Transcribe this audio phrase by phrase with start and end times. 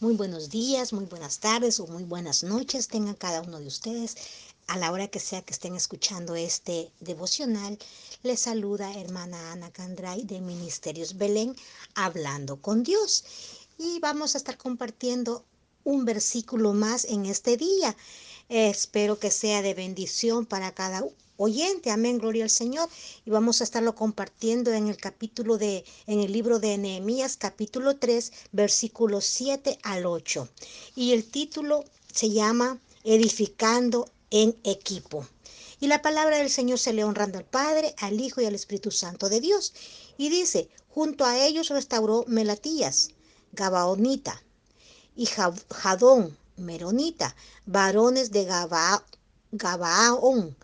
[0.00, 4.14] Muy buenos días, muy buenas tardes o muy buenas noches tengan cada uno de ustedes.
[4.68, 7.76] A la hora que sea que estén escuchando este devocional,
[8.22, 11.56] les saluda hermana Ana Candray de Ministerios Belén,
[11.96, 13.24] hablando con Dios.
[13.76, 15.44] Y vamos a estar compartiendo
[15.82, 17.96] un versículo más en este día.
[18.48, 21.04] Espero que sea de bendición para cada
[21.36, 21.90] oyente.
[21.90, 22.88] Amén, gloria al Señor.
[23.24, 27.96] Y vamos a estarlo compartiendo en el capítulo de, en el libro de Nehemías, capítulo
[27.96, 30.48] 3, versículos 7 al 8.
[30.96, 35.26] Y el título se llama Edificando en equipo.
[35.80, 38.90] Y la palabra del Señor se le honrando al Padre, al Hijo y al Espíritu
[38.90, 39.72] Santo de Dios.
[40.16, 43.10] Y dice, junto a ellos restauró Melatías,
[43.52, 44.42] Gabaonita,
[45.14, 47.34] y Jadón, Meronita,
[47.66, 48.44] varones de
[49.52, 50.56] Gabaón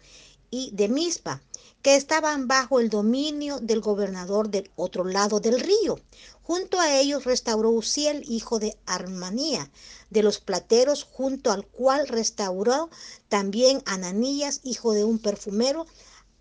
[0.51, 1.43] y de Mispa,
[1.83, 6.01] que estaban bajo el dominio del gobernador del otro lado del río.
[6.43, 9.71] Junto a ellos restauró Uziel, hijo de Armanía,
[10.11, 12.91] de los plateros, junto al cual restauró
[13.29, 15.87] también Ananías, hijo de un perfumero.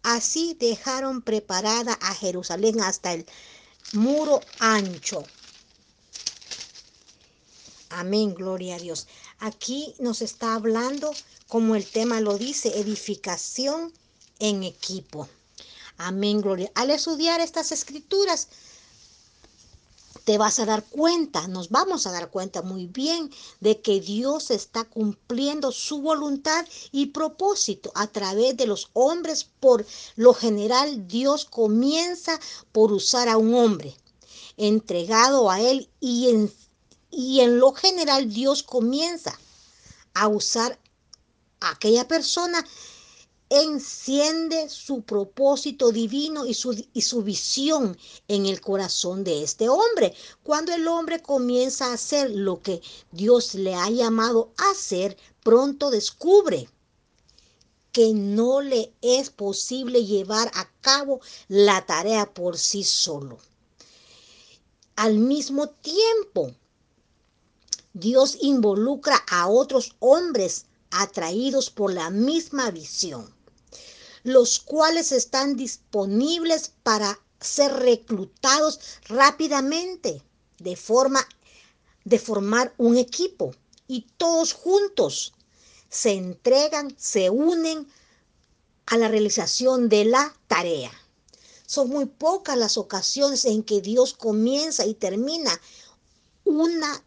[0.02, 3.26] Así dejaron preparada a Jerusalén hasta el
[3.94, 5.23] muro ancho.
[7.95, 9.08] Amén, gloria a Dios.
[9.39, 11.11] Aquí nos está hablando,
[11.47, 13.94] como el tema lo dice, edificación
[14.39, 15.27] en equipo.
[15.97, 16.71] Amén, gloria.
[16.73, 18.47] Al estudiar estas escrituras,
[20.23, 24.49] te vas a dar cuenta, nos vamos a dar cuenta muy bien de que Dios
[24.49, 29.45] está cumpliendo su voluntad y propósito a través de los hombres.
[29.59, 32.39] Por lo general, Dios comienza
[32.71, 33.95] por usar a un hombre
[34.58, 36.53] entregado a Él y en,
[37.16, 39.38] y en lo general Dios comienza
[40.14, 40.80] a usar
[41.59, 42.66] a aquella persona
[43.50, 47.97] enciende su propósito divino y su, y su visión
[48.28, 50.16] en el corazón de este hombre.
[50.42, 55.92] Cuando el hombre comienza a hacer lo que Dios le ha llamado a hacer, pronto
[55.92, 56.67] descubre
[57.92, 63.38] que no le es posible llevar a cabo la tarea por sí solo.
[64.95, 66.55] Al mismo tiempo,
[67.93, 73.33] Dios involucra a otros hombres atraídos por la misma visión
[74.23, 80.23] los cuales están disponibles para ser reclutados rápidamente
[80.59, 81.27] de forma
[82.05, 83.53] de formar un equipo
[83.87, 85.33] y todos juntos
[85.89, 87.87] se entregan, se unen
[88.86, 90.92] a la realización de la tarea.
[91.65, 95.59] Son muy pocas las ocasiones en que Dios comienza y termina
[96.43, 97.03] una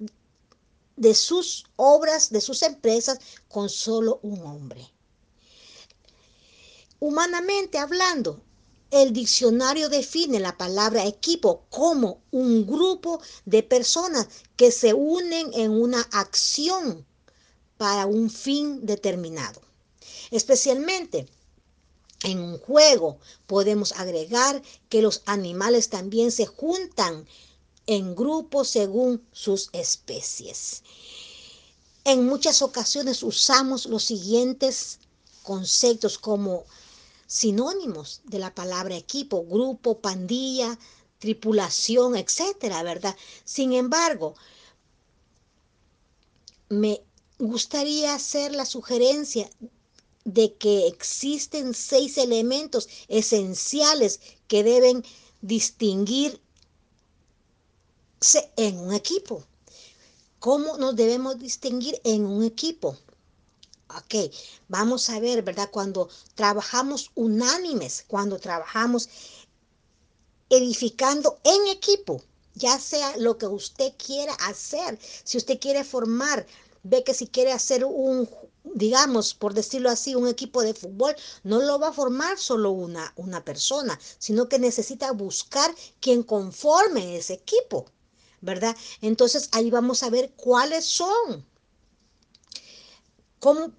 [0.96, 3.18] de sus obras, de sus empresas,
[3.48, 4.90] con solo un hombre.
[6.98, 8.40] Humanamente hablando,
[8.90, 15.72] el diccionario define la palabra equipo como un grupo de personas que se unen en
[15.72, 17.04] una acción
[17.76, 19.60] para un fin determinado.
[20.30, 21.28] Especialmente
[22.22, 27.26] en un juego podemos agregar que los animales también se juntan
[27.86, 30.82] en grupos según sus especies.
[32.04, 34.98] En muchas ocasiones usamos los siguientes
[35.42, 36.64] conceptos como
[37.26, 40.78] sinónimos de la palabra equipo, grupo, pandilla,
[41.18, 43.16] tripulación, etcétera, ¿verdad?
[43.44, 44.34] Sin embargo,
[46.68, 47.02] me
[47.38, 49.50] gustaría hacer la sugerencia
[50.24, 55.04] de que existen seis elementos esenciales que deben
[55.40, 56.40] distinguirse
[58.56, 59.44] en un equipo.
[60.38, 62.96] ¿Cómo nos debemos distinguir en un equipo?
[63.88, 64.32] Ok,
[64.68, 65.70] vamos a ver, ¿verdad?
[65.70, 69.08] Cuando trabajamos unánimes, cuando trabajamos
[70.48, 72.22] edificando en equipo,
[72.54, 76.46] ya sea lo que usted quiera hacer, si usted quiere formar,
[76.82, 78.28] ve que si quiere hacer un,
[78.64, 83.12] digamos, por decirlo así, un equipo de fútbol, no lo va a formar solo una,
[83.16, 87.86] una persona, sino que necesita buscar quien conforme ese equipo,
[88.40, 88.76] ¿verdad?
[89.00, 91.44] Entonces ahí vamos a ver cuáles son
[93.38, 93.70] ¿Cómo,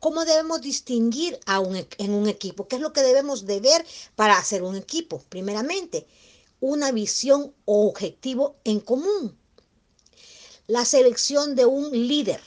[0.00, 2.68] ¿Cómo, debemos distinguir a un, e, en un equipo?
[2.68, 3.84] ¿Qué es lo que debemos de ver
[4.14, 5.24] para hacer un equipo?
[5.28, 6.06] Primeramente,
[6.60, 9.36] una visión o objetivo en común.
[10.66, 12.40] La selección de un líder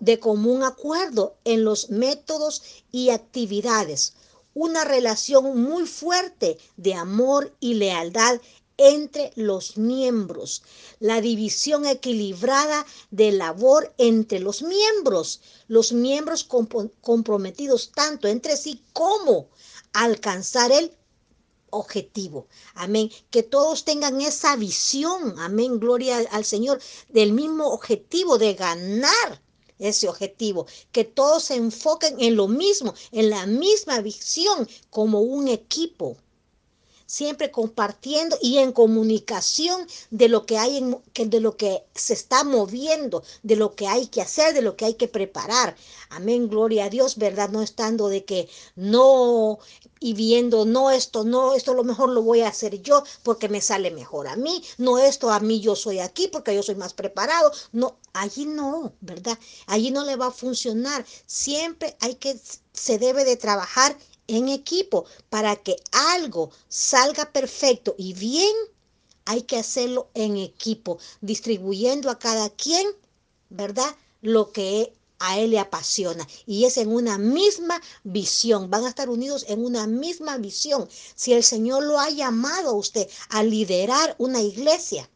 [0.00, 4.14] de común acuerdo en los métodos y actividades.
[4.54, 8.40] Una relación muy fuerte de amor y lealtad
[8.90, 10.62] entre los miembros,
[10.98, 19.48] la división equilibrada de labor entre los miembros, los miembros comprometidos tanto entre sí como
[19.92, 20.96] alcanzar el
[21.70, 22.46] objetivo.
[22.74, 23.10] Amén.
[23.30, 25.38] Que todos tengan esa visión.
[25.38, 25.80] Amén.
[25.80, 26.80] Gloria al Señor.
[27.08, 29.42] Del mismo objetivo de ganar
[29.78, 30.66] ese objetivo.
[30.92, 36.18] Que todos se enfoquen en lo mismo, en la misma visión como un equipo
[37.06, 42.44] siempre compartiendo y en comunicación de lo que hay en, de lo que se está
[42.44, 45.76] moviendo, de lo que hay que hacer, de lo que hay que preparar.
[46.10, 47.50] Amén, gloria a Dios, ¿verdad?
[47.50, 49.58] No estando de que no
[50.00, 53.60] y viendo, no esto, no, esto lo mejor lo voy a hacer yo porque me
[53.60, 56.92] sale mejor a mí, no esto a mí yo soy aquí porque yo soy más
[56.92, 59.38] preparado, no, allí no, ¿verdad?
[59.66, 61.06] Allí no le va a funcionar.
[61.26, 62.36] Siempre hay que,
[62.72, 63.96] se debe de trabajar
[64.26, 65.04] en equipo.
[65.30, 68.54] Para que algo salga perfecto y bien,
[69.24, 72.86] hay que hacerlo en equipo, distribuyendo a cada quien,
[73.50, 73.94] ¿verdad?
[74.20, 78.70] Lo que a él le apasiona y es en una misma visión.
[78.70, 80.88] Van a estar unidos en una misma visión.
[81.14, 85.08] Si el Señor lo ha llamado a usted a liderar una iglesia,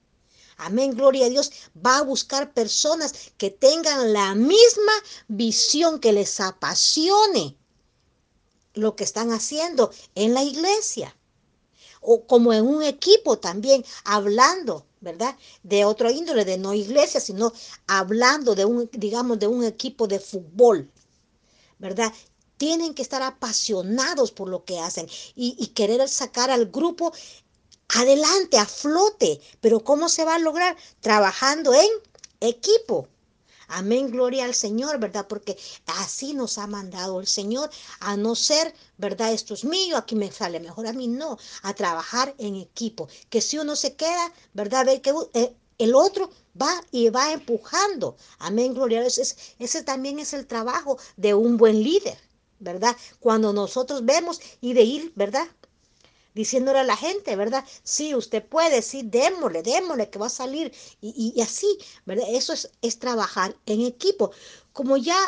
[0.58, 1.52] Amén, gloria a Dios.
[1.84, 4.92] Va a buscar personas que tengan la misma
[5.28, 7.56] visión, que les apasione
[8.76, 11.16] lo que están haciendo en la iglesia
[12.00, 15.36] o como en un equipo también, hablando, ¿verdad?
[15.64, 17.52] De otro índole, de no iglesia, sino
[17.88, 20.88] hablando de un, digamos, de un equipo de fútbol,
[21.78, 22.12] ¿verdad?
[22.58, 27.12] Tienen que estar apasionados por lo que hacen y, y querer sacar al grupo
[27.88, 29.40] adelante, a flote.
[29.60, 30.76] Pero ¿cómo se va a lograr?
[31.00, 31.88] Trabajando en
[32.40, 33.08] equipo.
[33.68, 35.26] Amén, gloria al Señor, ¿verdad?
[35.28, 37.70] Porque así nos ha mandado el Señor
[38.00, 39.32] a no ser, ¿verdad?
[39.32, 43.08] Esto es mío, aquí me sale mejor a mí, no, a trabajar en equipo.
[43.30, 44.86] Que si uno se queda, ¿verdad?
[44.86, 46.30] Ver que eh, el otro
[46.60, 48.16] va y va empujando.
[48.38, 49.18] Amén, gloria a Dios.
[49.18, 52.18] Ese, ese también es el trabajo de un buen líder,
[52.58, 52.96] ¿verdad?
[53.20, 55.46] Cuando nosotros vemos y de ir, ¿verdad?
[56.36, 57.64] Diciéndole a la gente, ¿verdad?
[57.82, 60.70] Sí, usted puede, sí, démosle, démosle, que va a salir.
[61.00, 62.26] Y, así, ¿verdad?
[62.28, 64.30] Eso es, es trabajar en equipo.
[64.74, 65.18] Como ya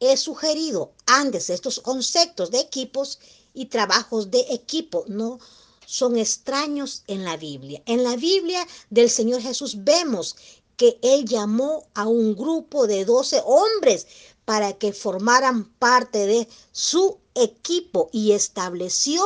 [0.00, 3.20] he sugerido antes, estos conceptos de equipos
[3.54, 5.38] y trabajos de equipo no
[5.86, 7.80] son extraños en la Biblia.
[7.86, 10.34] En la Biblia del Señor Jesús vemos
[10.76, 14.08] que Él llamó a un grupo de doce hombres
[14.46, 19.20] para que formaran parte de su equipo y estableció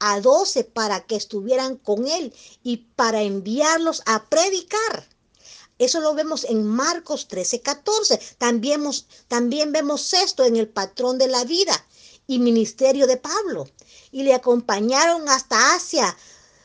[0.00, 5.08] a doce para que estuvieran con él y para enviarlos a predicar.
[5.78, 8.20] Eso lo vemos en Marcos 13, 14.
[8.36, 11.86] También, vemos esto en el patrón de la vida
[12.26, 13.68] y ministerio de Pablo.
[14.10, 16.16] Y le acompañaron hasta Asia,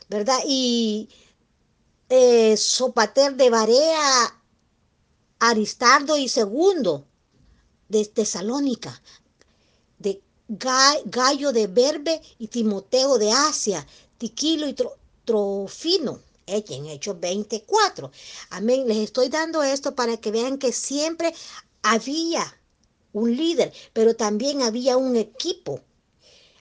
[0.09, 0.39] ¿verdad?
[0.47, 1.09] Y
[2.09, 4.35] eh, Sopater de Barea,
[5.39, 7.05] Aristardo y Segundo
[7.89, 9.01] de Tesalónica,
[9.97, 13.85] de Gallo de Berbe y Timoteo de Asia,
[14.17, 14.75] Tiquilo y
[15.25, 16.21] Trofino.
[16.51, 18.11] En Hechos 24.
[18.49, 18.87] Amén.
[18.87, 21.31] Les estoy dando esto para que vean que siempre
[21.83, 22.43] había
[23.13, 25.79] un líder, pero también había un equipo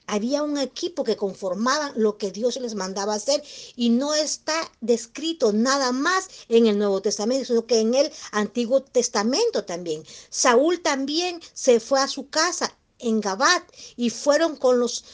[0.08, 3.44] había un equipo que conformaba lo que Dios les mandaba hacer
[3.76, 8.82] y no está descrito nada más en el Nuevo Testamento, sino que en el Antiguo
[8.82, 10.02] Testamento también.
[10.30, 13.62] Saúl también se fue a su casa en Gabat
[13.96, 15.04] y fueron con los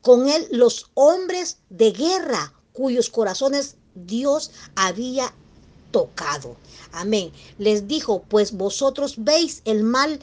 [0.00, 5.32] con él los hombres de guerra cuyos corazones Dios había
[5.92, 6.56] tocado.
[6.90, 7.30] Amén.
[7.58, 10.18] Les dijo, pues vosotros veis el mal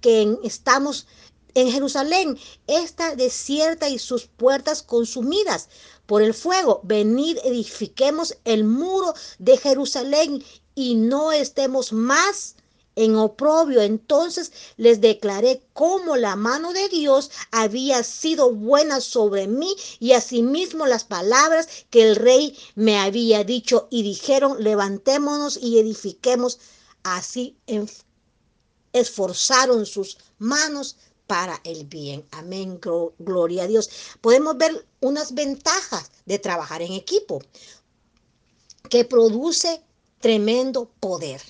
[0.00, 1.06] que estamos
[1.54, 5.68] en Jerusalén está desierta y sus puertas consumidas
[6.06, 6.80] por el fuego.
[6.84, 10.44] Venid, edifiquemos el muro de Jerusalén
[10.74, 12.56] y no estemos más
[12.96, 13.80] en oprobio.
[13.82, 20.86] Entonces les declaré cómo la mano de Dios había sido buena sobre mí y asimismo
[20.86, 26.58] las palabras que el rey me había dicho y dijeron, levantémonos y edifiquemos.
[27.02, 27.56] Así
[28.92, 30.96] esforzaron sus manos
[31.26, 32.26] para el bien.
[32.32, 32.80] Amén,
[33.18, 33.90] gloria a Dios.
[34.20, 37.40] Podemos ver unas ventajas de trabajar en equipo
[38.90, 39.82] que produce
[40.20, 41.40] tremendo poder.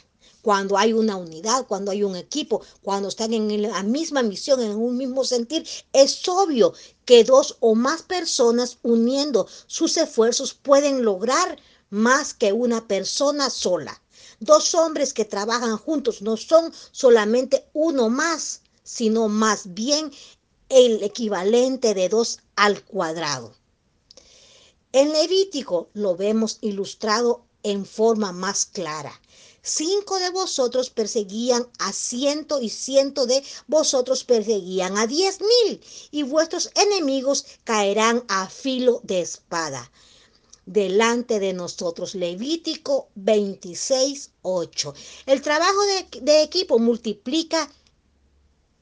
[0.42, 4.72] Cuando hay una unidad, cuando hay un equipo, cuando están en la misma misión, en
[4.72, 6.74] un mismo sentir, es obvio
[7.06, 14.02] que dos o más personas uniendo sus esfuerzos pueden lograr más que una persona sola.
[14.40, 20.12] Dos hombres que trabajan juntos no son solamente uno más, sino más bien
[20.68, 23.52] el equivalente de 2 al cuadrado.
[24.92, 29.20] En Levítico lo vemos ilustrado en forma más clara.
[29.62, 36.22] Cinco de vosotros perseguían a ciento y ciento de vosotros perseguían a diez mil y
[36.22, 39.90] vuestros enemigos caerán a filo de espada
[40.66, 42.14] delante de nosotros.
[42.14, 44.94] Levítico 26, 8.
[45.26, 47.70] El trabajo de, de, equipo multiplica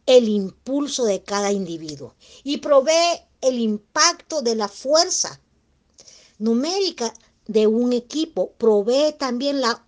[0.06, 5.40] el impulso de cada individuo y provee el impacto de la fuerza
[6.38, 7.12] numérica
[7.46, 8.52] de un equipo.
[8.58, 9.84] Provee también la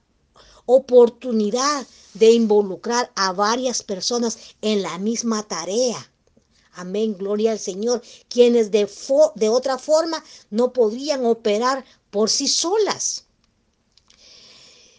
[0.66, 6.10] oportunidad de involucrar a varias personas en la misma tarea.
[6.72, 8.90] Amén, gloria al Señor, quienes de,
[9.36, 13.26] de otra forma no podrían operar por sí solas.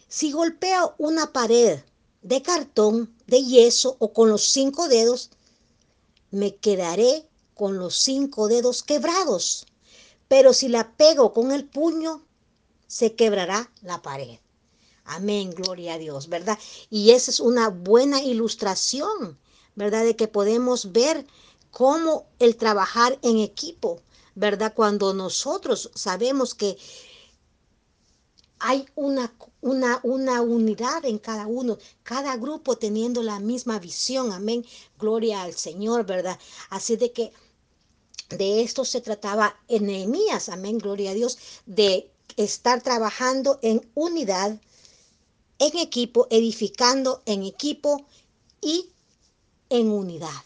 [0.08, 1.80] Si golpeo una pared
[2.26, 5.30] de cartón, de yeso o con los cinco dedos,
[6.32, 9.66] me quedaré con los cinco dedos quebrados.
[10.26, 12.24] Pero si la pego con el puño,
[12.88, 14.38] se quebrará la pared.
[15.04, 16.58] Amén, gloria a Dios, ¿verdad?
[16.90, 19.38] Y esa es una buena ilustración,
[19.76, 20.04] ¿verdad?
[20.04, 21.24] De que podemos ver
[21.70, 24.00] cómo el trabajar en equipo,
[24.34, 24.74] ¿verdad?
[24.74, 26.76] Cuando nosotros sabemos que
[28.58, 34.64] hay una, una, una, unidad en cada uno, cada grupo teniendo la misma visión, amén,
[34.98, 36.38] gloria al Señor, ¿verdad?
[36.70, 37.32] Así de que
[38.30, 39.88] de esto se trataba en
[40.48, 44.60] amén, gloria a Dios, de estar trabajando en unidad,
[45.58, 48.06] en equipo, edificando en equipo
[48.60, 48.90] y
[49.70, 50.45] en unidad.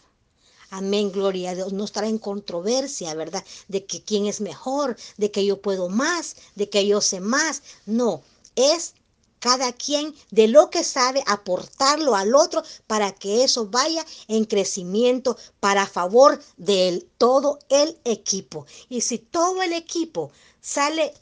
[0.73, 1.73] Amén, gloria a Dios.
[1.73, 3.43] No estará en controversia, ¿verdad?
[3.67, 7.61] De que quién es mejor, de que yo puedo más, de que yo sé más.
[7.85, 8.21] No,
[8.55, 8.93] es
[9.39, 15.35] cada quien de lo que sabe aportarlo al otro para que eso vaya en crecimiento
[15.59, 18.65] para favor de todo el equipo.
[18.87, 21.13] Y si todo el equipo sale,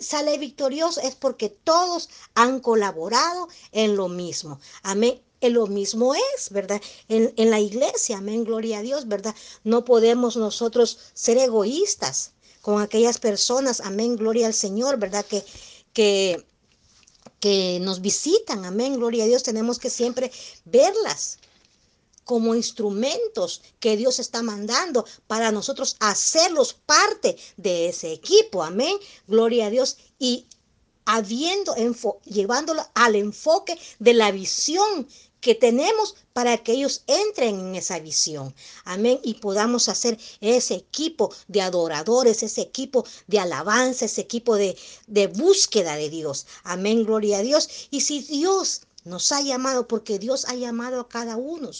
[0.00, 4.60] sale victorioso es porque todos han colaborado en lo mismo.
[4.84, 5.20] Amén
[5.50, 6.80] lo mismo es, ¿verdad?
[7.08, 9.34] En, la iglesia, amén, gloria a Dios, ¿verdad?
[9.64, 15.24] No podemos nosotros ser egoístas con aquellas personas, amén, gloria al Señor, ¿verdad?
[15.24, 15.44] Que,
[15.92, 16.46] que,
[17.40, 20.30] que nos visitan, amén, gloria a Dios, tenemos que siempre
[20.64, 21.38] verlas
[22.24, 28.96] como instrumentos que Dios está mandando para nosotros hacerlos parte de ese equipo, amén,
[29.26, 30.46] gloria a Dios, y
[31.04, 31.74] habiendo,
[32.24, 35.08] llevándolo al enfoque de la visión
[35.42, 38.54] que tenemos para que ellos entren en esa visión.
[38.84, 39.20] Amén.
[39.22, 45.26] Y podamos hacer ese equipo de adoradores, ese equipo de alabanza, ese equipo de, de
[45.26, 46.46] búsqueda de Dios.
[46.62, 47.04] Amén.
[47.04, 47.68] Gloria a Dios.
[47.90, 51.70] Y si Dios nos ha llamado, porque Dios ha llamado a cada uno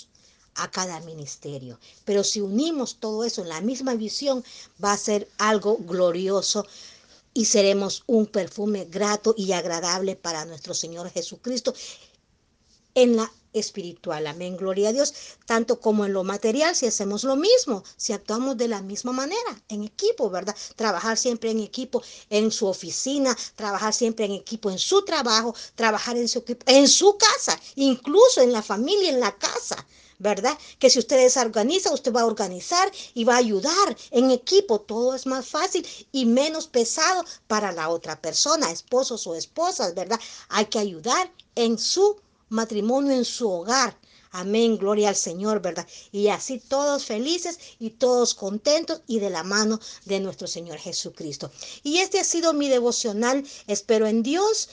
[0.56, 1.78] a cada ministerio.
[2.04, 4.44] Pero si unimos todo eso en la misma visión,
[4.84, 6.66] va a ser algo glorioso
[7.32, 11.72] y seremos un perfume grato y agradable para nuestro Señor Jesucristo
[12.94, 14.26] en la espiritual.
[14.26, 15.12] Amén, gloria a Dios.
[15.46, 19.62] Tanto como en lo material, si hacemos lo mismo, si actuamos de la misma manera,
[19.68, 20.56] en equipo, ¿verdad?
[20.76, 26.16] Trabajar siempre en equipo en su oficina, trabajar siempre en equipo en su trabajo, trabajar
[26.16, 29.86] en su equipo, en su casa, incluso en la familia, en la casa.
[30.18, 30.56] ¿verdad?
[30.78, 34.80] Que si usted desorganiza, usted va a organizar y va a ayudar en equipo.
[34.80, 40.20] Todo es más fácil y menos pesado para la otra persona, esposos o esposas, ¿verdad?
[40.48, 42.20] Hay que ayudar en su
[42.52, 43.98] matrimonio en su hogar.
[44.30, 45.86] Amén, gloria al Señor, ¿verdad?
[46.10, 51.50] Y así todos felices y todos contentos y de la mano de nuestro Señor Jesucristo.
[51.82, 53.44] Y este ha sido mi devocional.
[53.66, 54.70] Espero en Dios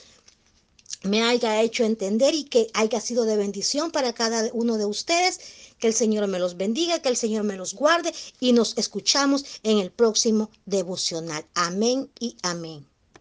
[1.02, 5.40] me haya hecho entender y que haya sido de bendición para cada uno de ustedes.
[5.78, 9.44] Que el Señor me los bendiga, que el Señor me los guarde y nos escuchamos
[9.62, 11.46] en el próximo devocional.
[11.54, 12.89] Amén y amén.